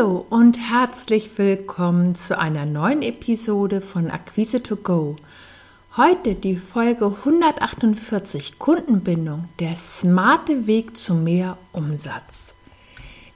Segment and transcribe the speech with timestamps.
[0.00, 5.16] Hallo und herzlich willkommen zu einer neuen Episode von Akquise to Go.
[5.94, 12.54] Heute die Folge 148 Kundenbindung, der smarte Weg zu mehr Umsatz.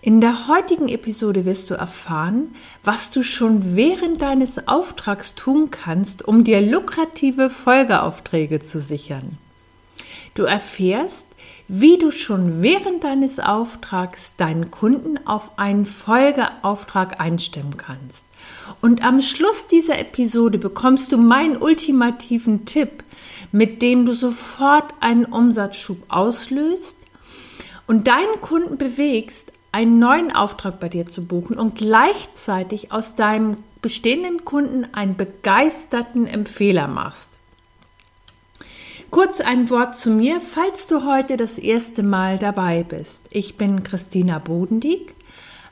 [0.01, 6.27] In der heutigen Episode wirst du erfahren, was du schon während deines Auftrags tun kannst,
[6.27, 9.37] um dir lukrative Folgeaufträge zu sichern.
[10.33, 11.27] Du erfährst,
[11.67, 18.27] wie du schon während deines Auftrags deinen Kunden auf einen Folgeauftrag einstimmen kannst.
[18.83, 23.03] Und am Schluss dieser Episode bekommst du meinen ultimativen Tipp,
[23.51, 26.97] mit dem du sofort einen Umsatzschub auslöst
[27.87, 33.57] und deinen Kunden bewegst, einen neuen Auftrag bei dir zu buchen und gleichzeitig aus deinem
[33.83, 37.29] bestehenden Kunden einen begeisterten Empfehler machst.
[39.15, 43.25] Kurz ein Wort zu mir, falls du heute das erste Mal dabei bist.
[43.31, 45.15] Ich bin Christina Bodendieck,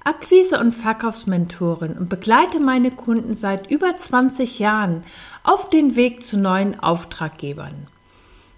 [0.05, 5.03] Akquise- und Verkaufsmentorin und begleite meine Kunden seit über 20 Jahren
[5.43, 7.89] auf den Weg zu neuen Auftraggebern.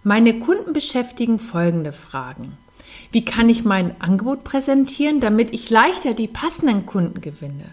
[0.02, 2.58] Meine Kunden beschäftigen folgende Fragen.
[3.10, 7.70] Wie kann ich mein Angebot präsentieren, damit ich leichter die passenden Kunden gewinne?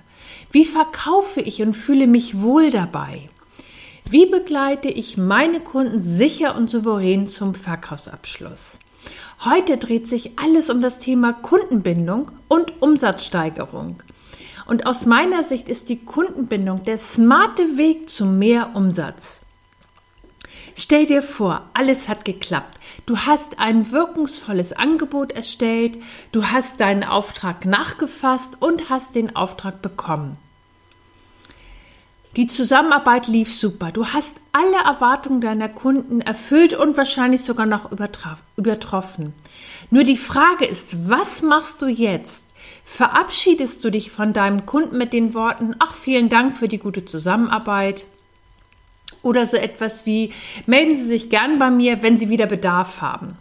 [0.50, 3.28] Wie verkaufe ich und fühle mich wohl dabei?
[4.10, 8.80] Wie begleite ich meine Kunden sicher und souverän zum Verkaufsabschluss?
[9.44, 14.04] Heute dreht sich alles um das Thema Kundenbindung und Umsatzsteigerung.
[14.68, 19.42] Und aus meiner Sicht ist die Kundenbindung der smarte Weg zu mehr Umsatz.
[20.76, 22.80] Stell dir vor, alles hat geklappt.
[23.06, 25.98] Du hast ein wirkungsvolles Angebot erstellt,
[26.32, 30.38] du hast deinen Auftrag nachgefasst und hast den Auftrag bekommen.
[32.38, 33.92] Die Zusammenarbeit lief super.
[33.92, 39.34] Du hast alle Erwartungen deiner Kunden erfüllt und wahrscheinlich sogar noch übertroffen.
[39.90, 42.46] Nur die Frage ist, was machst du jetzt?
[42.86, 47.04] Verabschiedest du dich von deinem Kunden mit den Worten, ach, vielen Dank für die gute
[47.04, 48.06] Zusammenarbeit?
[49.24, 50.32] Oder so etwas wie,
[50.66, 53.38] melden Sie sich gern bei mir, wenn Sie wieder Bedarf haben.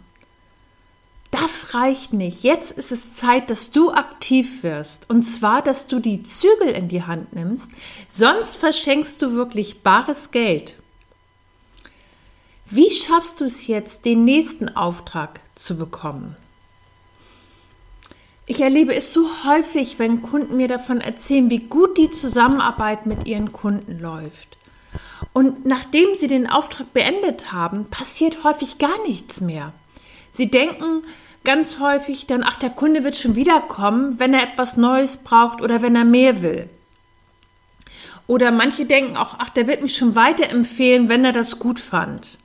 [1.41, 2.43] Das reicht nicht.
[2.43, 5.09] Jetzt ist es Zeit, dass du aktiv wirst.
[5.09, 7.71] Und zwar, dass du die Zügel in die Hand nimmst.
[8.07, 10.75] Sonst verschenkst du wirklich bares Geld.
[12.67, 16.35] Wie schaffst du es jetzt, den nächsten Auftrag zu bekommen?
[18.45, 23.25] Ich erlebe es so häufig, wenn Kunden mir davon erzählen, wie gut die Zusammenarbeit mit
[23.25, 24.57] ihren Kunden läuft.
[25.33, 29.73] Und nachdem sie den Auftrag beendet haben, passiert häufig gar nichts mehr.
[30.33, 31.03] Sie denken
[31.43, 35.81] ganz häufig dann, ach, der Kunde wird schon wiederkommen, wenn er etwas Neues braucht oder
[35.81, 36.69] wenn er mehr will.
[38.27, 42.37] Oder manche denken auch, ach, der wird mich schon weiterempfehlen, wenn er das gut fand.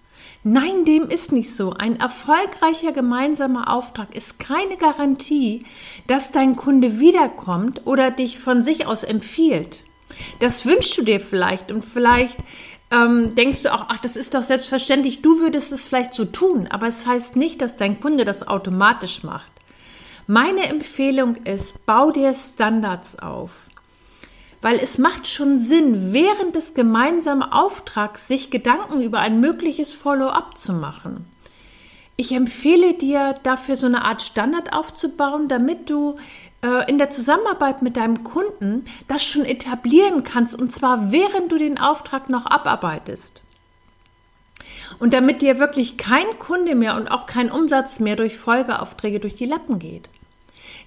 [0.42, 1.72] Nein, dem ist nicht so.
[1.72, 5.64] Ein erfolgreicher gemeinsamer Auftrag ist keine Garantie,
[6.06, 9.82] dass dein Kunde wiederkommt oder dich von sich aus empfiehlt.
[10.38, 12.38] Das wünschst du dir vielleicht und vielleicht
[12.90, 16.68] ähm, denkst du auch, ach, das ist doch selbstverständlich, du würdest es vielleicht so tun,
[16.70, 19.50] aber es heißt nicht, dass dein Kunde das automatisch macht.
[20.28, 23.50] Meine Empfehlung ist, bau dir Standards auf.
[24.62, 30.58] Weil es macht schon Sinn, während des gemeinsamen Auftrags sich Gedanken über ein mögliches Follow-up
[30.58, 31.26] zu machen.
[32.16, 36.16] Ich empfehle dir dafür so eine Art Standard aufzubauen, damit du
[36.88, 41.78] in der Zusammenarbeit mit deinem Kunden das schon etablieren kannst und zwar während du den
[41.78, 43.42] Auftrag noch abarbeitest.
[44.98, 49.34] Und damit dir wirklich kein Kunde mehr und auch kein Umsatz mehr durch Folgeaufträge durch
[49.34, 50.08] die Lappen geht.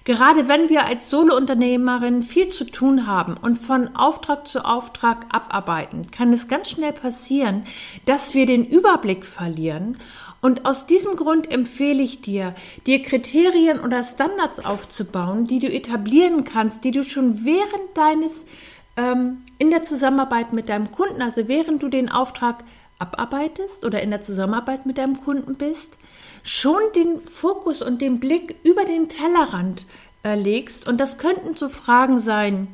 [0.04, 6.10] Gerade wenn wir als Solounternehmerin viel zu tun haben und von Auftrag zu Auftrag abarbeiten,
[6.10, 7.66] kann es ganz schnell passieren,
[8.06, 9.98] dass wir den Überblick verlieren.
[10.40, 12.54] Und aus diesem Grund empfehle ich dir,
[12.86, 18.46] dir Kriterien oder Standards aufzubauen, die du etablieren kannst, die du schon während deines,
[18.96, 22.64] ähm, in der Zusammenarbeit mit deinem Kunden, also während du den Auftrag
[22.98, 25.98] abarbeitest oder in der Zusammenarbeit mit deinem Kunden bist,
[26.42, 29.86] schon den Fokus und den Blick über den Tellerrand
[30.22, 30.86] äh, legst.
[30.86, 32.68] Und das könnten so Fragen sein,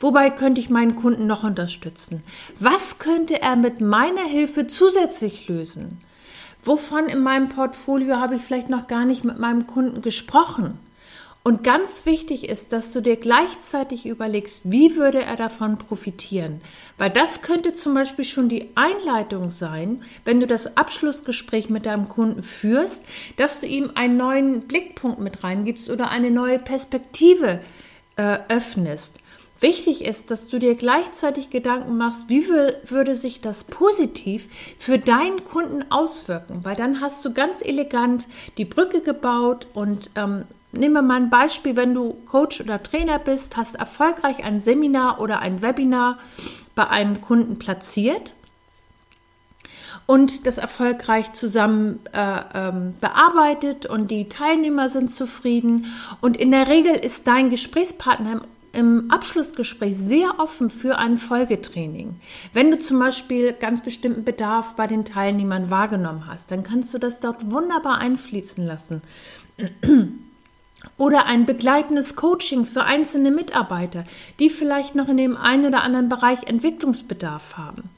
[0.00, 2.22] Wobei könnte ich meinen Kunden noch unterstützen?
[2.58, 5.98] Was könnte er mit meiner Hilfe zusätzlich lösen?
[6.62, 10.78] Wovon in meinem Portfolio habe ich vielleicht noch gar nicht mit meinem Kunden gesprochen?
[11.46, 16.62] Und ganz wichtig ist, dass du dir gleichzeitig überlegst, wie würde er davon profitieren?
[16.96, 22.08] Weil das könnte zum Beispiel schon die Einleitung sein, wenn du das Abschlussgespräch mit deinem
[22.08, 23.02] Kunden führst,
[23.36, 27.60] dass du ihm einen neuen Blickpunkt mit reingibst oder eine neue Perspektive
[28.16, 29.12] äh, öffnest.
[29.60, 34.48] Wichtig ist, dass du dir gleichzeitig Gedanken machst, wie würde sich das positiv
[34.78, 40.44] für deinen Kunden auswirken, weil dann hast du ganz elegant die Brücke gebaut und ähm,
[40.74, 45.20] nehmen wir mal ein Beispiel, wenn du Coach oder Trainer bist, hast erfolgreich ein Seminar
[45.20, 46.18] oder ein Webinar
[46.74, 48.34] bei einem Kunden platziert
[50.06, 55.86] und das erfolgreich zusammen äh, ähm, bearbeitet und die Teilnehmer sind zufrieden.
[56.20, 58.40] Und in der Regel ist dein Gesprächspartner im
[58.74, 62.16] im Abschlussgespräch sehr offen für ein Folgetraining.
[62.52, 66.98] Wenn du zum Beispiel ganz bestimmten Bedarf bei den Teilnehmern wahrgenommen hast, dann kannst du
[66.98, 69.02] das dort wunderbar einfließen lassen.
[70.96, 74.04] Oder ein begleitendes Coaching für einzelne Mitarbeiter,
[74.38, 77.90] die vielleicht noch in dem einen oder anderen Bereich Entwicklungsbedarf haben.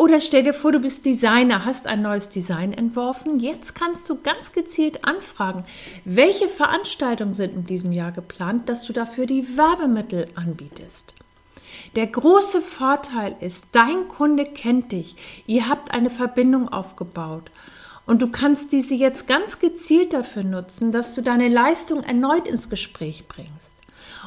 [0.00, 3.38] Oder stell dir vor, du bist Designer, hast ein neues Design entworfen.
[3.38, 5.64] Jetzt kannst du ganz gezielt anfragen,
[6.06, 11.14] welche Veranstaltungen sind in diesem Jahr geplant, dass du dafür die Werbemittel anbietest.
[11.96, 15.16] Der große Vorteil ist, dein Kunde kennt dich,
[15.46, 17.50] ihr habt eine Verbindung aufgebaut
[18.10, 22.68] und du kannst diese jetzt ganz gezielt dafür nutzen, dass du deine Leistung erneut ins
[22.68, 23.72] Gespräch bringst.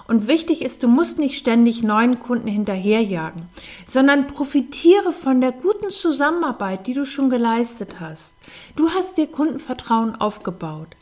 [0.08, 3.50] Und wichtig ist, du musst nicht ständig neuen Kunden hinterherjagen,
[3.86, 8.34] sondern profitiere von der guten Zusammenarbeit, die du schon geleistet hast.
[8.78, 10.96] Du hast dir Kundenvertrauen aufgebaut.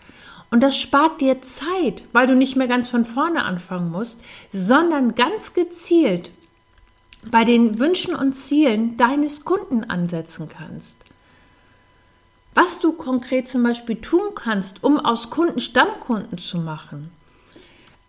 [0.49, 4.19] Und das spart dir Zeit, weil du nicht mehr ganz von vorne anfangen musst,
[4.51, 6.31] sondern ganz gezielt
[7.29, 10.95] bei den Wünschen und Zielen deines Kunden ansetzen kannst.
[12.53, 17.11] Was du konkret zum Beispiel tun kannst, um aus Kunden Stammkunden zu machen.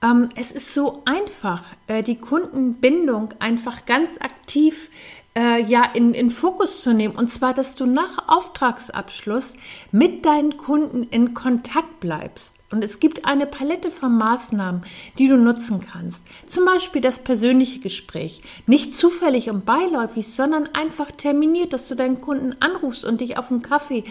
[0.02, 4.90] Ähm, es ist so einfach, äh, die Kundenbindung einfach ganz aktiv
[5.36, 7.14] äh, ja, in, in Fokus zu nehmen.
[7.14, 9.54] Und zwar, dass du nach Auftragsabschluss
[9.92, 12.52] mit deinen Kunden in Kontakt bleibst.
[12.72, 14.82] Und es gibt eine Palette von Maßnahmen,
[15.18, 16.24] die du nutzen kannst.
[16.46, 18.42] Zum Beispiel das persönliche Gespräch.
[18.66, 23.50] Nicht zufällig und beiläufig, sondern einfach terminiert, dass du deinen Kunden anrufst und dich auf
[23.50, 24.04] einen Kaffee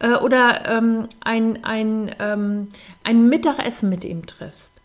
[0.00, 2.68] äh, oder ähm, ein, ein, ähm,
[3.04, 4.75] ein Mittagessen mit ihm triffst.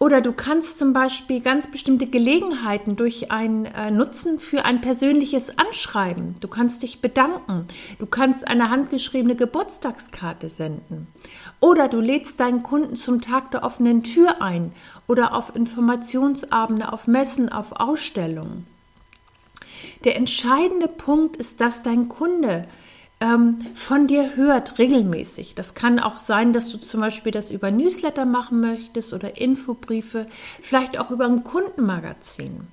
[0.00, 5.58] Oder du kannst zum Beispiel ganz bestimmte Gelegenheiten durch ein äh, Nutzen für ein persönliches
[5.58, 6.36] Anschreiben.
[6.38, 7.66] Du kannst dich bedanken.
[7.98, 11.08] Du kannst eine handgeschriebene Geburtstagskarte senden.
[11.58, 14.72] Oder du lädst deinen Kunden zum Tag der offenen Tür ein
[15.08, 18.68] oder auf Informationsabende, auf Messen, auf Ausstellungen.
[20.04, 22.68] Der entscheidende Punkt ist, dass dein Kunde
[23.20, 25.54] ähm, von dir hört regelmäßig.
[25.54, 30.26] Das kann auch sein, dass du zum Beispiel das über Newsletter machen möchtest oder Infobriefe,
[30.62, 32.68] vielleicht auch über ein Kundenmagazin.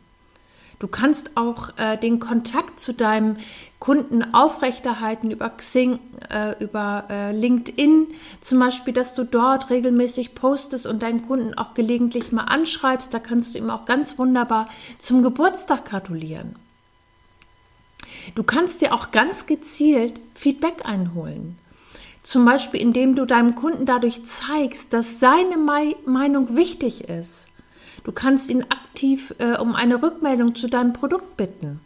[0.78, 3.38] Du kannst auch äh, den Kontakt zu deinem
[3.80, 6.00] Kunden aufrechterhalten über Xing,
[6.30, 8.08] äh, über äh, LinkedIn,
[8.42, 13.14] zum Beispiel, dass du dort regelmäßig postest und deinen Kunden auch gelegentlich mal anschreibst.
[13.14, 14.68] Da kannst du ihm auch ganz wunderbar
[15.00, 16.56] zum Geburtstag gratulieren.
[18.34, 21.58] Du kannst dir auch ganz gezielt Feedback einholen.
[22.24, 27.46] Zum Beispiel, indem du deinem Kunden dadurch zeigst, dass seine Meinung wichtig ist.
[28.04, 31.80] Du kannst ihn aktiv äh, um eine Rückmeldung zu deinem Produkt bitten.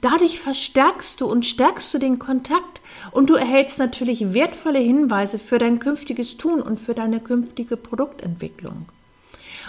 [0.00, 2.80] Dadurch verstärkst du und stärkst du den Kontakt
[3.12, 8.86] und du erhältst natürlich wertvolle Hinweise für dein künftiges Tun und für deine künftige Produktentwicklung.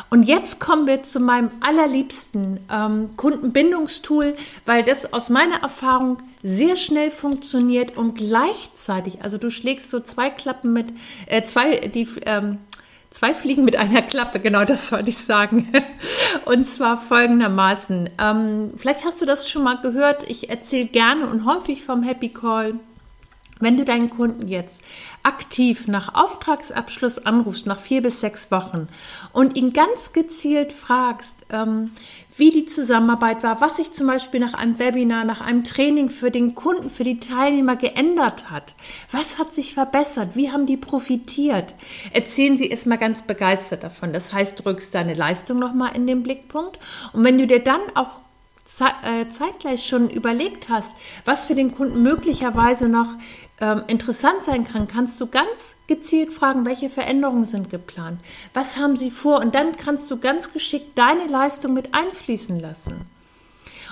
[0.09, 4.35] Und jetzt kommen wir zu meinem allerliebsten ähm, Kundenbindungstool,
[4.65, 10.29] weil das aus meiner Erfahrung sehr schnell funktioniert und gleichzeitig, also du schlägst so zwei
[10.29, 10.88] Klappen mit,
[11.25, 12.59] äh, zwei, die, ähm,
[13.09, 15.67] zwei Fliegen mit einer Klappe, genau das wollte ich sagen.
[16.45, 18.10] Und zwar folgendermaßen.
[18.19, 20.29] Ähm, vielleicht hast du das schon mal gehört.
[20.29, 22.75] Ich erzähle gerne und häufig vom Happy Call.
[23.59, 24.81] Wenn du deinen Kunden jetzt
[25.23, 28.87] aktiv nach Auftragsabschluss anrufst, nach vier bis sechs Wochen
[29.33, 31.91] und ihn ganz gezielt fragst, ähm,
[32.37, 36.29] wie die Zusammenarbeit war, was sich zum Beispiel nach einem Webinar, nach einem Training für
[36.29, 38.75] den Kunden, für die Teilnehmer geändert hat.
[39.11, 40.35] Was hat sich verbessert?
[40.35, 41.73] Wie haben die profitiert?
[42.13, 44.13] Erzählen Sie erstmal ganz begeistert davon.
[44.13, 46.77] Das heißt, du rückst deine Leistung nochmal in den Blickpunkt.
[47.13, 48.21] Und wenn du dir dann auch
[48.67, 50.91] zeitgleich schon überlegt hast,
[51.25, 53.07] was für den Kunden möglicherweise noch
[53.59, 58.19] ähm, interessant sein kann, kannst du ganz gezielt fragen, welche Veränderungen sind geplant,
[58.53, 63.07] was haben sie vor und dann kannst du ganz geschickt deine Leistung mit einfließen lassen.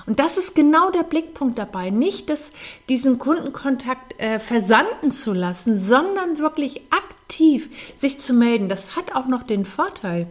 [0.05, 2.51] Und das ist genau der Blickpunkt dabei, nicht das,
[2.89, 8.69] diesen Kundenkontakt äh, versanden zu lassen, sondern wirklich aktiv sich zu melden.
[8.69, 10.27] Das hat auch noch den Vorteil,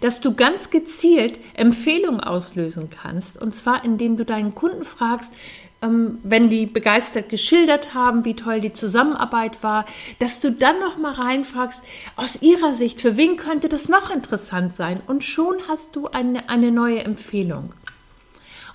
[0.00, 3.40] dass du ganz gezielt Empfehlungen auslösen kannst.
[3.40, 5.32] Und zwar, indem du deinen Kunden fragst,
[5.80, 9.84] ähm, wenn die begeistert geschildert haben, wie toll die Zusammenarbeit war,
[10.18, 11.82] dass du dann noch mal reinfragst,
[12.16, 15.00] aus ihrer Sicht, für wen könnte das noch interessant sein?
[15.06, 17.72] Und schon hast du eine, eine neue Empfehlung.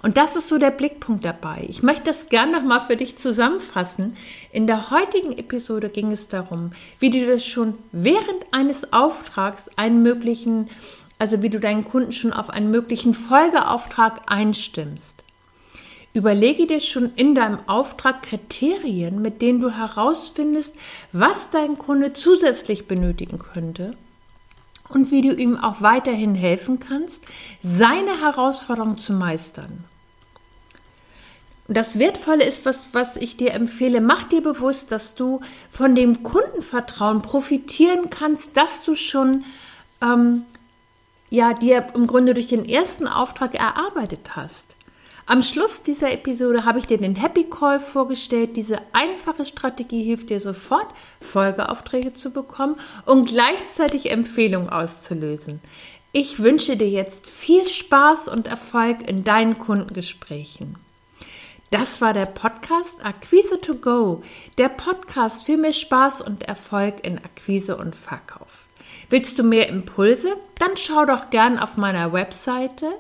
[0.03, 1.65] Und das ist so der Blickpunkt dabei.
[1.70, 4.18] Ich möchte das gern nochmal für dich zusammenfassen.
[4.51, 10.03] In der heutigen Episode ging es darum, wie du das schon während eines Auftrags einen
[10.03, 10.68] möglichen,
[11.24, 15.24] also wie du deinen Kunden schon auf einen möglichen Folgeauftrag einstimmst.
[16.13, 20.75] Überlege dir schon in deinem Auftrag Kriterien, mit denen du herausfindest,
[21.13, 23.96] was dein Kunde zusätzlich benötigen könnte
[24.89, 27.24] und wie du ihm auch weiterhin helfen kannst,
[27.62, 29.86] seine Herausforderung zu meistern.
[31.70, 35.39] Das Wertvolle ist, was, was ich dir empfehle, mach dir bewusst, dass du
[35.72, 39.46] von dem Kundenvertrauen profitieren kannst, dass du schon
[40.01, 40.44] ähm,
[41.34, 44.75] ja, dir im Grunde durch den ersten Auftrag erarbeitet hast.
[45.25, 48.56] Am Schluss dieser Episode habe ich dir den Happy Call vorgestellt.
[48.56, 50.86] Diese einfache Strategie hilft dir sofort,
[51.22, 52.75] Folgeaufträge zu bekommen
[53.08, 55.60] und gleichzeitig Empfehlungen auszulösen.
[56.12, 60.78] Ich wünsche dir jetzt viel Spaß und Erfolg in deinen Kundengesprächen.
[61.72, 64.22] Das war der Podcast Akquise to Go,
[64.60, 68.62] der Podcast für mehr Spaß und Erfolg in Akquise und Verkauf.
[69.10, 70.36] Willst du mehr Impulse?
[70.60, 72.92] Dann schau doch gern auf meiner Webseite